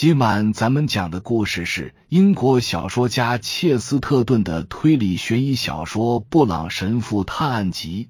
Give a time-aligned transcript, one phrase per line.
[0.00, 8.04] 今晚咱们讲的故事是英国小说家切斯特顿的推理悬疑小说《布朗神父探案集》。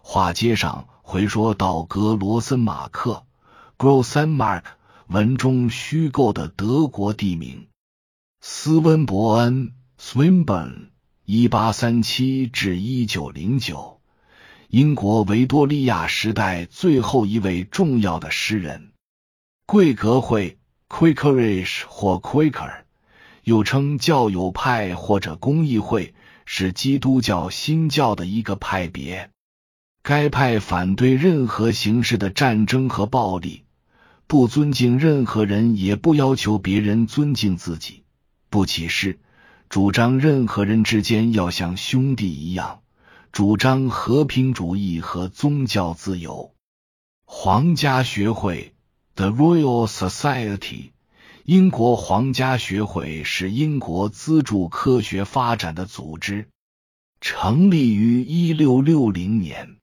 [0.00, 3.24] 话接上回说到格罗森马克
[3.78, 4.62] （Grossenmark）
[5.08, 7.66] 文中虚构的德国地名
[8.40, 10.90] 斯温伯恩 （Swinburne），
[11.24, 13.98] 一八三七至一九零九。
[14.68, 18.92] 英国维多利亚时代最后一位重要的诗人，
[19.66, 20.58] 贵格会
[20.94, 22.82] （Quakerish） 或 Quaker，
[23.42, 26.14] 又称教友派或者公益会，
[26.46, 29.30] 是基督教新教的一个派别。
[30.04, 33.64] 该派反对任何形式的战争和暴力，
[34.28, 38.04] 不尊敬任何人，也不要求别人尊敬自己，
[38.48, 39.18] 不歧视，
[39.68, 42.82] 主张任何人之间要像兄弟一样。
[43.32, 46.54] 主张和平主义和宗教自由。
[47.24, 48.73] 皇家学会
[49.16, 50.90] （The Royal Society），
[51.44, 56.48] 英国皇家学会是英国资助科学发展的组织，
[57.20, 59.76] 成立于一六六零年，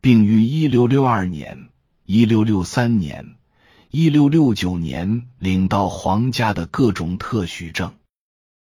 [0.00, 1.68] 并于一六六二年、
[2.04, 3.36] 一六六三年、
[3.90, 7.94] 一六六九年领到皇家的各种特许证。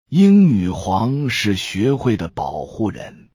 [0.09, 3.29] 英女皇是学会的保护人。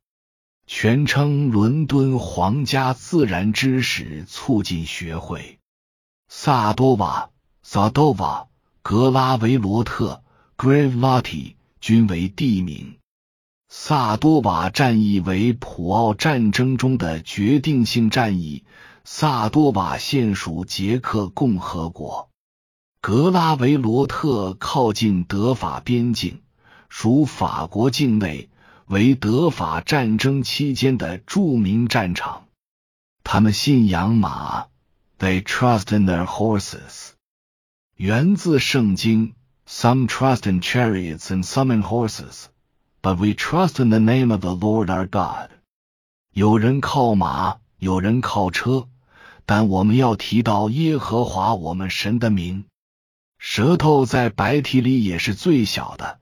[0.66, 5.55] 全称伦敦皇家自然知识促进学会。
[6.28, 7.30] 萨多瓦、
[7.62, 8.48] 萨多瓦、
[8.82, 10.22] 格拉维罗特
[10.56, 12.98] （Gravlotti） 均为地名。
[13.68, 18.64] 萨多瓦战役为普奥战争中的决定性战役。
[19.04, 22.28] 萨多瓦现属捷克共和国。
[23.00, 26.42] 格拉维罗特靠近德法边境，
[26.88, 28.50] 属法国境内。
[28.86, 32.46] 为德法战争期间的著名战场。
[33.24, 34.66] 他们信仰马
[35.18, 37.12] ，They trust in their horses。
[37.96, 39.34] 源自圣经
[39.66, 44.86] ，Some trust in chariots and some in horses，but we trust in the name of the Lord
[44.86, 45.50] our God。
[46.32, 48.88] 有人靠马，有人靠车，
[49.46, 52.66] 但我们要提到耶和华我们神的名。
[53.38, 56.18] 舌头在白体里也是最小的。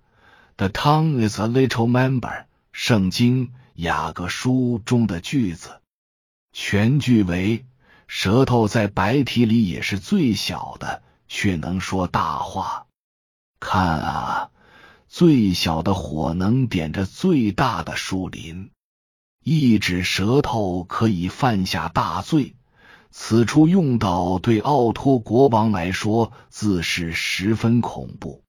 [0.56, 2.44] The tongue is a little member。
[2.71, 5.81] 圣经雅各书中的句子，
[6.53, 7.65] 全句为：
[8.06, 12.87] 舌头在白体里也是最小的，却能说大话。
[13.60, 14.50] 看啊，
[15.09, 18.70] 最小的火能点着最大的树林。
[19.42, 22.54] 一指舌头可以犯下大罪，
[23.10, 28.42] 此处用到对奥托国王来说，自是十分恐怖。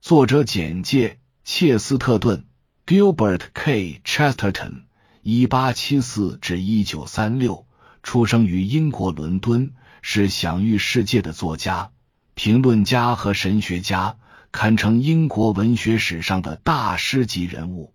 [0.00, 2.46] 作者简介：切斯特顿。
[2.86, 4.00] Gilbert K.
[4.04, 4.82] Chesterton，
[5.22, 7.66] 一八七四至一九三六，
[8.02, 9.72] 出生于英国伦敦，
[10.02, 11.90] 是享誉世界的作家、
[12.34, 14.16] 评论家和神学家，
[14.52, 17.92] 堪称英国文学史上的大师级人物。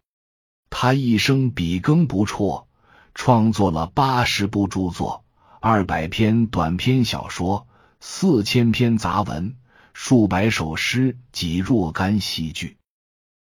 [0.69, 2.67] 他一生笔耕不辍，
[3.13, 5.23] 创作了八十部著作、
[5.59, 7.67] 二百篇短篇小说、
[7.99, 9.55] 四千篇杂文、
[9.93, 12.77] 数百首诗及若干戏剧。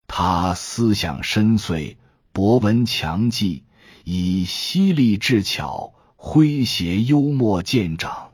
[0.07, 1.97] 他思想深邃，
[2.33, 3.65] 博闻强记，
[4.05, 8.31] 以犀利智巧、诙谐幽默见长。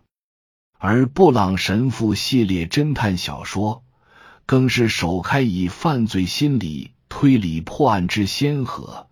[0.79, 3.83] 而布朗神父系列侦探小说，
[4.45, 9.09] 更是首开以犯罪心理推理破案之先河，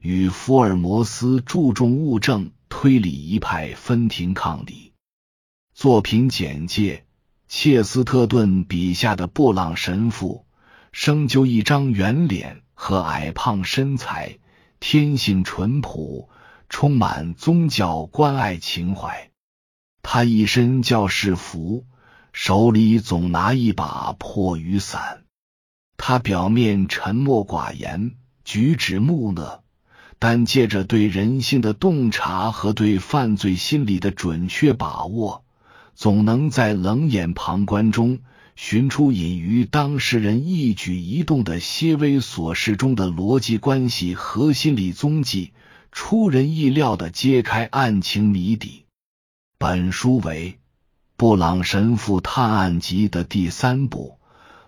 [0.00, 4.94] 与福尔摩斯注重物证推理一派分庭抗礼。
[5.74, 7.04] 作品简介：
[7.46, 10.46] 切斯特顿笔下的布朗神父。
[10.92, 14.38] 生就一张圆脸和矮胖身材，
[14.80, 16.30] 天性淳朴，
[16.68, 19.30] 充满宗教关爱情怀。
[20.02, 21.84] 他一身教士服，
[22.32, 25.24] 手里总拿一把破雨伞。
[25.96, 28.12] 他表面沉默寡言，
[28.44, 29.62] 举止木讷，
[30.18, 35.44] 但借着对人性的洞察和对犯罪心理的准确把握，
[35.94, 38.20] 总能在冷眼旁观中。
[38.56, 45.52] 寻出隐于当事人一举一动的些微琐事中的逻辑关系和心理踪迹，
[45.94, 48.84] 出人意料的揭开案情谜底。
[49.58, 50.50] 本书为
[51.16, 54.18] 《布朗神父探案集》的第三部，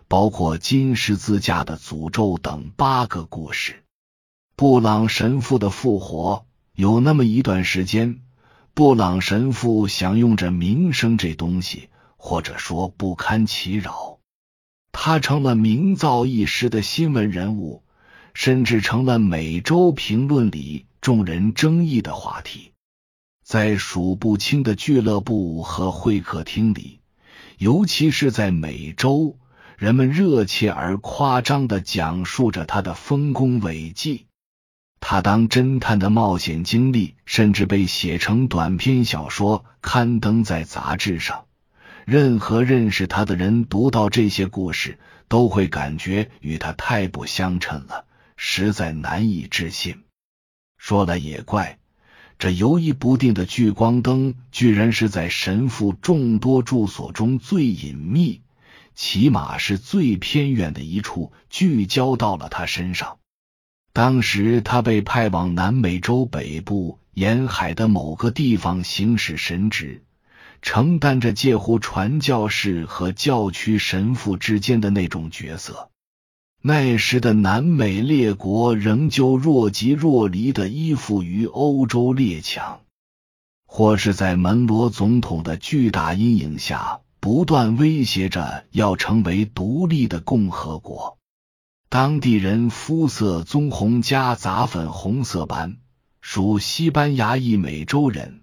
[0.06, 3.82] 包括金十字架的诅咒等八个故事。
[4.54, 6.46] 布朗神父的复活，
[6.76, 8.20] 有那么一段时间，
[8.72, 11.90] 布朗神父享用着名声这东西。
[12.16, 14.18] 或者说不堪其扰，
[14.90, 17.84] 他成了名噪一时的新闻人物，
[18.32, 22.72] 甚至成了每周评论里众人争议的话题。
[23.44, 27.00] 在数不清的俱乐部和会客厅里，
[27.58, 29.38] 尤其是在美洲，
[29.78, 34.26] 人们热切而夸张的讲述着他的丰功伟绩。
[34.98, 41.44] 他当侦探的冒险经历，甚至被写成短篇小说，刊登在杂志上。
[42.04, 44.98] 任何认识他的人读到这些故事，
[45.28, 48.06] 都会感觉与他太不相称了，
[48.36, 50.02] 实在难以置信。
[50.88, 51.80] 说来也怪，
[52.38, 58.42] 这游移不定的聚光灯，居然是在神父众多住所中最隐秘，
[58.94, 63.18] 起码是最偏远的一处，聚焦到了他身上。
[63.92, 70.04] 当时他被派往南美洲北部沿海的某个地方行使神职。
[70.62, 75.90] 承担着介乎传教士和教区神父之间的那种角色。
[76.68, 82.80] 那时的南美列国仍旧若即若离的依附于欧洲列强，
[83.66, 91.18] 或是在门罗总统的巨大阴影下，不断威胁着要成为独立的共和国。
[91.88, 95.76] 当地人肤色棕红加杂粉红色斑，
[96.20, 98.40] 属西班牙裔美洲人。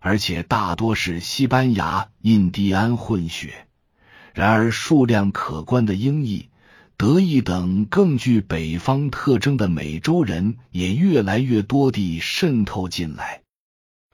[0.00, 3.66] 而且大多是西班牙印第安混血，
[4.32, 6.48] 然而数量可观的英裔、
[7.00, 13.40] 德意等更具北方特征的美洲人也越来越多地渗透进来。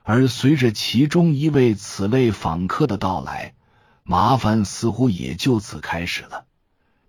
[0.03, 3.55] 而随着其中一位此类访客的到来，
[4.03, 6.45] 麻烦似乎也就此开始了。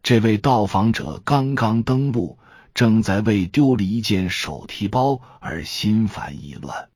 [0.03, 2.41] 这位到访者刚刚登陆，
[2.75, 6.89] 正在为丢了一件手提包而心烦意乱。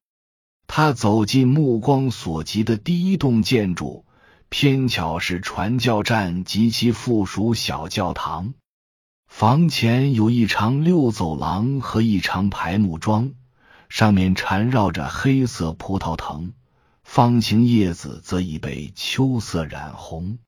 [0.66, 4.04] 他走进目光所及的第一栋建筑，
[4.48, 8.54] 偏巧是传教站及其附属小教堂。
[9.34, 13.32] 房前有一长六走廊和一长排木桩，
[13.88, 16.52] 上面缠绕着黑色葡萄藤，
[17.02, 20.38] 方形叶子则已被秋色染红。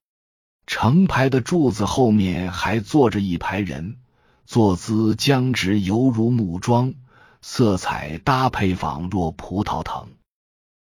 [0.66, 3.96] 成排的柱子后面还坐着一排人，
[4.46, 6.94] 坐姿僵直，犹如木桩。
[7.40, 10.08] 色彩搭配仿若葡萄藤，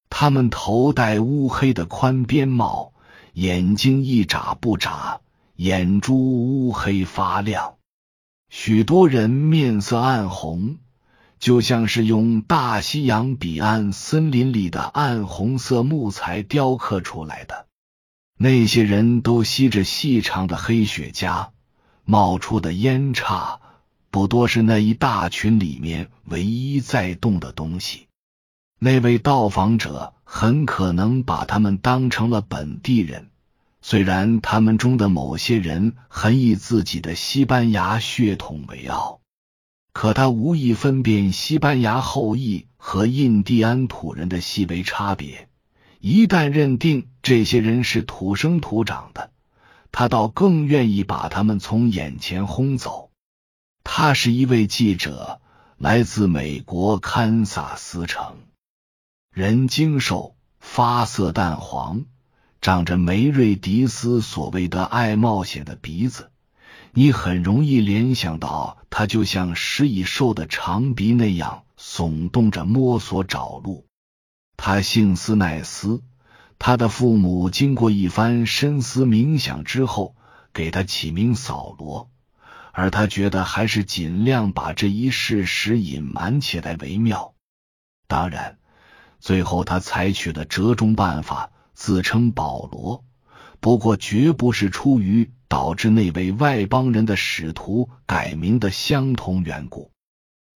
[0.09, 2.93] 他们头戴乌黑的宽边帽，
[3.33, 5.21] 眼睛一眨不眨，
[5.55, 7.75] 眼珠乌黑发亮。
[8.53, 10.75] 许多人面色暗红，
[11.39, 17.67] 就像是用大西洋彼岸森林里的暗红色木材雕刻出来的。
[18.37, 21.51] 那些人都吸着细长的黑雪茄，
[22.03, 23.61] 冒出的烟叉。
[24.09, 28.07] 不多是那一大群里面唯一在动的东西。
[28.79, 33.30] 那位到访者很可能把他们当成了本地人，
[33.81, 39.21] 虽然他们中的某些人很以自己的西班牙血统为傲，
[39.91, 45.49] 可他无意分辨西班牙后裔和印第安土人的细微差别。
[45.99, 49.31] 一旦认定这些人是土生土长的，
[49.91, 53.09] 他倒更愿意把他们从眼前轰走。
[53.83, 55.41] 他是一位记者，
[55.77, 58.37] 来自美国堪萨斯城，
[59.31, 62.05] 人精瘦，发色淡黄，
[62.61, 66.29] 长着梅瑞迪斯所谓的爱冒险的鼻子。
[66.93, 73.87] 你很容易联想到他就像食蚁兽的长鼻那样耸动着摸索找路。
[74.57, 76.03] 他姓斯奈斯，
[76.59, 80.15] 他的父母经过一番深思冥想之后，
[80.53, 82.11] 给他起名扫罗。
[82.73, 87.33] 而他觉得还是尽量把这一事实隐瞒起来为妙。
[88.07, 88.59] 当然，
[89.19, 93.03] 最后他采取了折中办法，自称保罗。
[93.59, 99.89] 不过，绝不是出于导致那位外邦人的使徒改名的相同缘故。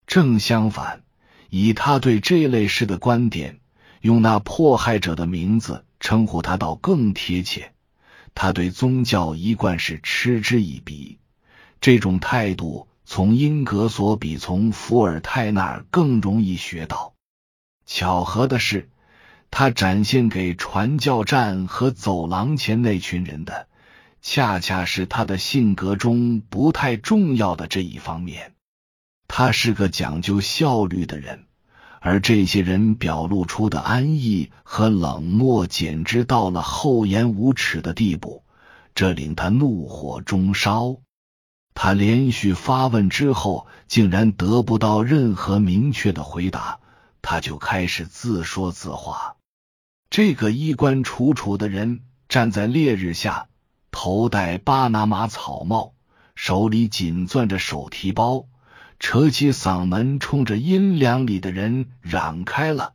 [0.05, 1.01] 正相反，
[1.49, 3.59] 以他对这类事的观点，
[4.01, 7.73] 用那迫害者的名字称呼他倒更贴切。
[8.35, 11.17] 他对宗教一贯是嗤之以鼻。
[11.81, 17.15] 这种态度从英格索比从伏尔泰那儿更容易学到。
[17.87, 18.89] 巧合的是，
[19.51, 23.67] 他展现给传教站和走廊前那群人的，
[24.21, 28.53] 恰恰是他的性格中不太重要的这一方面。
[29.27, 31.45] 他是个讲究效率的人，
[31.99, 38.43] 而这些人表露出的安逸和冷漠，简直到了厚颜无耻的地步，
[38.93, 40.97] 这令他怒火中烧。
[41.73, 46.79] 他连续发问之后，竟然得不到任何明确的回答，
[47.21, 49.34] 他就开始自说自话。
[50.09, 53.47] 这个衣冠楚楚的人站在烈日下，
[53.91, 55.93] 头戴巴拿马草帽，
[56.35, 58.45] 手里紧攥着手提包，
[58.99, 62.93] 扯起嗓门冲着阴凉里的人嚷开了：“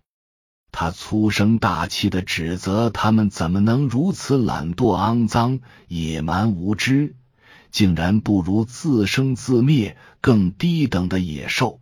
[0.72, 7.16] 他粗声大气的指责他们怎么能如此懒惰、肮脏、野蛮、无知，
[7.70, 11.80] 竟然不如自生自灭更低等的野兽。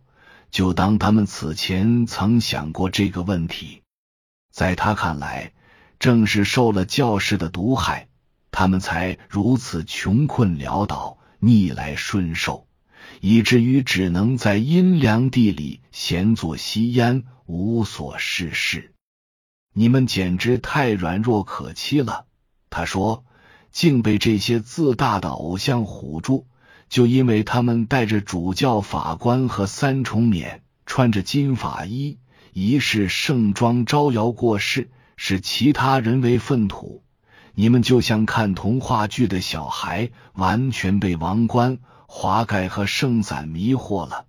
[0.51, 3.83] 就当他们此前曾想过这个问题，
[4.59, 5.53] 在他看来，
[5.99, 8.09] 正是受了教士的毒害，
[8.51, 12.67] 他们才如此穷困潦倒、逆来顺受，
[13.21, 17.23] 以至于只能在阴凉地里闲坐吸烟。
[17.45, 18.93] 无所事事，
[19.73, 22.25] 你们简直太软弱可欺了。
[22.69, 23.23] 他说，
[23.71, 26.47] 竟被这些自大的偶像唬住，
[26.89, 32.17] 就因为他们带着主教、法官和三重冕，穿着金法衣，
[32.59, 37.03] 仪式盛装招摇过市，使其他人为粪土。
[37.53, 44.25] 你们就像看童话剧的小孩，完全被王冠、华盖和圣伞迷惑了。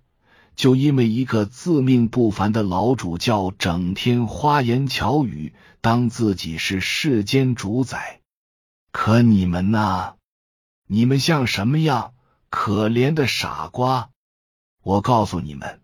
[0.55, 8.21] 就因为一个自命不凡的老主教，整天花言巧语，当自己是世间主宰。
[8.93, 10.13] 可你们呢？
[10.87, 12.13] 你们像什么样？
[12.49, 14.09] 可怜的傻瓜！
[14.83, 15.80] 我告诉你们，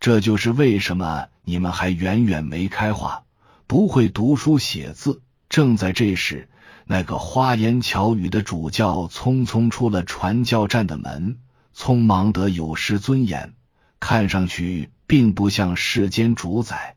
[0.00, 3.24] 这就是为什么你们还远远没开化，
[3.66, 5.22] 不会读书写字。
[5.48, 6.48] 正在这时，
[6.84, 11.38] 那个花言巧语的主教匆匆出了传教站的门，
[11.74, 13.54] 匆忙得有失尊严。
[13.98, 16.94] 看上去并不像世间主宰，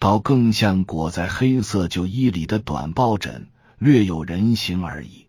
[0.00, 3.46] 倒更像裹在黑色旧衣里的短抱枕，
[3.78, 5.28] 略有人形而已。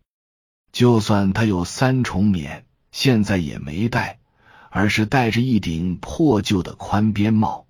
[0.72, 4.21] 就算他有三重冕，现在也没戴，
[4.74, 7.68] 而是戴着一顶破旧的宽边帽，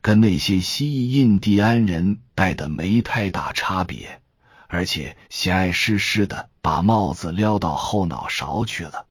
[0.00, 4.22] 跟那些西裔印第安人戴的没太大差别，
[4.68, 9.06] 而且喜爱湿湿的把帽子撩到后脑勺去了。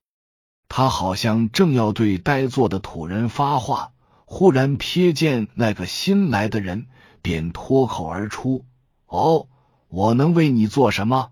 [0.70, 3.92] 他好像正要对呆坐的土人发话，
[4.26, 6.88] 忽然瞥见那个新来的人，
[7.22, 8.66] 便脱口而出
[9.06, 9.48] ：“哦，
[9.90, 11.32] 我能为你做什么？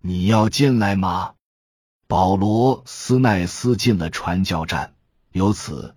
[0.00, 1.34] 你要进来吗？”
[2.06, 4.94] 保罗斯奈斯进了传教站，
[5.32, 5.94] 由此，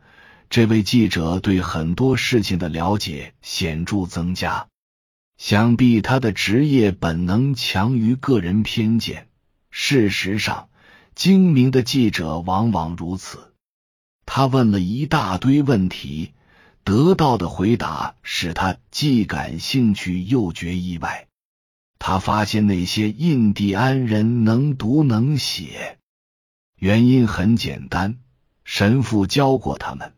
[0.50, 4.68] 这位记者对很多事情的了解显著增加。
[5.38, 9.28] 想必他的职业本能强于个人偏见。
[9.70, 10.70] 事实上。
[11.16, 13.54] 精明的记者往往如此。
[14.26, 16.34] 他问了一大堆问题，
[16.84, 21.30] 得到的回答使他既感兴趣又觉意外。
[22.00, 26.00] 他发现那些印第安人能读能写，
[26.78, 28.18] 原因很简单：
[28.66, 30.12] 神父教过他们，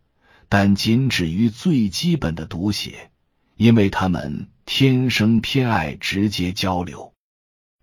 [0.49, 3.11] 但仅止于最基本的读写，
[3.55, 7.13] 因为他们天生偏爱直接交流。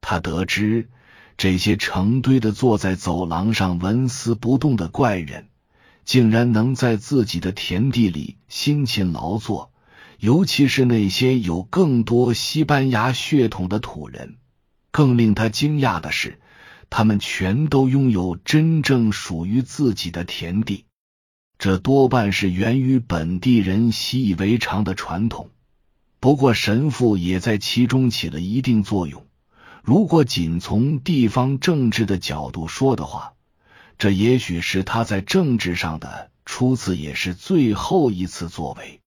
[0.01, 0.91] 他得知。
[1.37, 5.49] 这些成堆的坐在走廊上纹丝不动的怪人，
[6.05, 9.73] 竟然能在自己的田地里辛勤劳作。
[10.21, 14.37] 尤其是那些有更多西班牙血统的土人，
[14.93, 16.39] 更令他惊讶的是，
[16.91, 20.85] 他们全都拥有真正属于自己的田地。
[21.59, 25.51] 这多半是源于本地人习以为常的传统。
[26.21, 29.27] 不过，神父也在其中起了一定作用。
[29.83, 33.35] 如果仅从地方政治的角度说的话，
[33.99, 39.01] 这也许是他在政治上的初次，也是最后一次作为。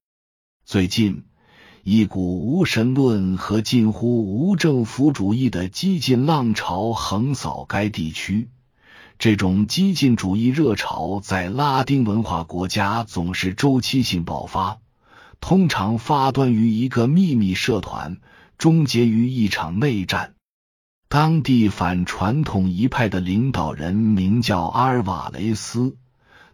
[0.64, 1.24] 最近，
[1.82, 8.50] 一股无神论和近乎无政府主义的激进浪潮横扫该地区。
[9.18, 14.78] 这种激进主义热潮在拉丁文化国家总是周期性爆发，
[15.40, 18.18] 通常发端于一个秘密社团，
[18.58, 20.34] 终结于一场内战。
[21.08, 25.96] 当地反传统一派的领导人名叫阿尔瓦雷斯，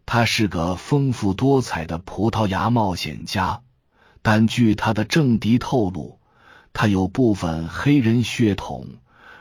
[0.06, 3.62] 他是个丰富多彩的葡萄牙冒险家。
[4.24, 6.18] 但据他的政敌透露，
[6.72, 8.88] 他有部分黑人血统，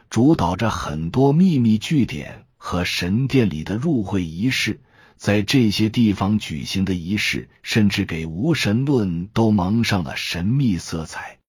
[0.10, 4.82] 主导着很多秘密据点和神殿里的入会仪式。
[5.16, 11.40] 在这些地方举行的仪式，甚至给无神论都蒙上了神秘色彩。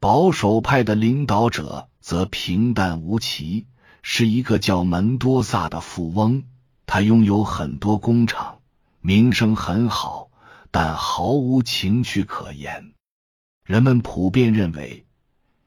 [0.00, 1.88] 保守派的领导者。
[2.02, 3.68] 则平淡无奇，
[4.02, 6.42] 是一个叫门多萨的富翁。
[6.84, 8.58] 他拥有很多工厂，
[9.00, 10.28] 名声很好，
[10.72, 12.92] 但毫无情趣可言。
[13.64, 15.06] 人们普遍认为，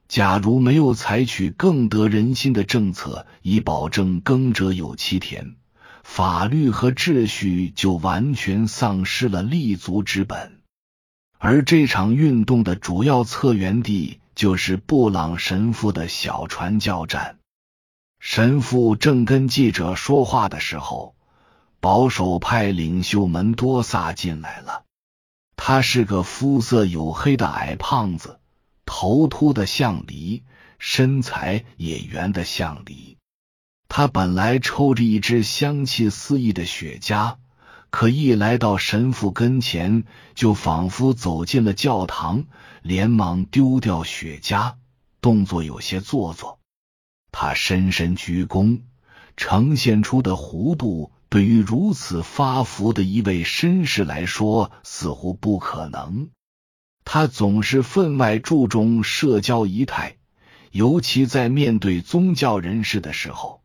[0.09, 5.55] 假如没有采取更得人心的政策，以保证耕者有其田，
[6.03, 10.59] 法律和秩序就完全丧失了立足之本。
[11.37, 14.19] 而这场运动的主要策源地。
[14.35, 17.39] 就是布朗神父的小传教站。
[18.19, 21.15] 神父正跟记者说话的时候，
[21.79, 24.83] 保守派领袖门多萨进来了。
[25.57, 28.39] 他是个肤色黝黑的矮胖子，
[28.85, 30.43] 头秃的像梨，
[30.79, 33.17] 身材也圆的像梨。
[33.87, 37.37] 他本来抽着一支香气四溢的雪茄，
[37.89, 42.45] 可一来到神父跟前，就仿佛走进了教堂，
[42.81, 44.73] 连忙丢掉雪茄，
[45.21, 46.59] 动作有些做作。
[47.31, 48.81] 他深深鞠躬，
[49.37, 56.29] 呈现出的弧度，对于如此发福的一位绅士来说，似乎不可能。
[57.03, 60.15] 他总是分外注重社交仪态，
[60.71, 63.61] 尤其在面对宗教人士的时候。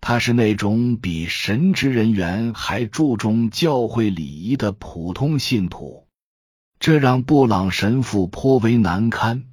[0.00, 6.08] 他是那种比神职人员还注重教会礼仪的普通信徒，
[6.80, 9.44] 这让布朗神父颇为难堪，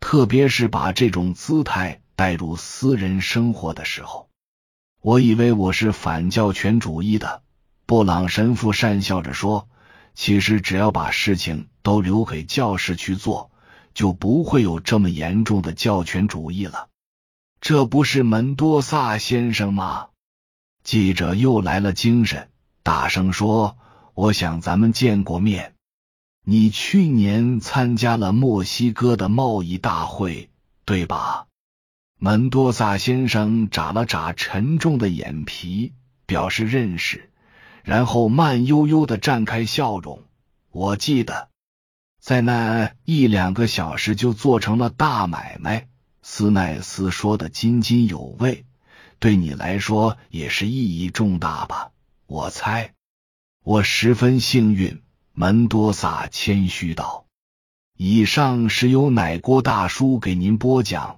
[0.00, 4.27] 特别是把这种姿态带入私人生活的时候。
[5.08, 7.40] 我以为我是反教权主义的，
[7.86, 9.66] 布朗神父讪笑着说
[10.14, 13.50] ：“其实只要把事情都留给教士去做，
[13.94, 16.88] 就不会有这么严重的教权主义了。”
[17.62, 20.08] 这不是门多萨先生吗？
[20.84, 22.50] 记者又来了精神，
[22.82, 23.78] 大声说
[24.12, 25.72] ：“我想咱们见过面。
[26.44, 30.50] 你去年参加了墨西哥的贸易大会，
[30.84, 31.46] 对吧？”
[32.20, 35.92] 门多萨先生眨了眨沉重的眼皮，
[36.26, 37.30] 表示认识，
[37.84, 40.24] 然后慢悠悠的绽开笑容。
[40.72, 41.48] 我记得，
[42.20, 45.86] 在那一两个小时就做成了大买卖。
[46.20, 48.64] 斯奈斯说的津津有味，
[49.20, 51.92] 对你来说也是意义重大吧？
[52.26, 52.94] 我猜，
[53.62, 55.00] 我十分幸运。
[55.32, 57.26] 门多萨谦虚道
[57.96, 61.17] ：“以上是由奶锅大叔给您播讲，